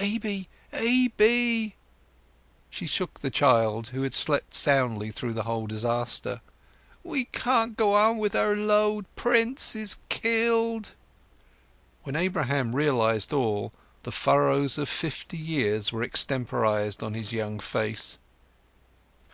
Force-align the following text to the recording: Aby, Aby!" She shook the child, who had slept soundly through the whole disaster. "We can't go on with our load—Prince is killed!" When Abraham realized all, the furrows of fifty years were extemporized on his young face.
Aby, 0.00 0.48
Aby!" 0.72 1.74
She 2.70 2.86
shook 2.86 3.20
the 3.20 3.28
child, 3.30 3.88
who 3.88 4.04
had 4.04 4.14
slept 4.14 4.54
soundly 4.54 5.10
through 5.10 5.34
the 5.34 5.42
whole 5.42 5.66
disaster. 5.66 6.40
"We 7.04 7.26
can't 7.26 7.76
go 7.76 7.92
on 7.92 8.16
with 8.16 8.34
our 8.34 8.56
load—Prince 8.56 9.76
is 9.76 9.96
killed!" 10.08 10.92
When 12.04 12.16
Abraham 12.16 12.74
realized 12.74 13.34
all, 13.34 13.70
the 14.04 14.12
furrows 14.12 14.78
of 14.78 14.88
fifty 14.88 15.36
years 15.36 15.92
were 15.92 16.02
extemporized 16.02 17.02
on 17.02 17.12
his 17.12 17.34
young 17.34 17.60
face. 17.60 18.18